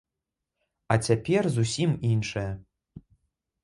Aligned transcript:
А 0.95 0.97
цяпер 1.09 1.43
зусім 1.59 1.95
іншае. 2.15 2.51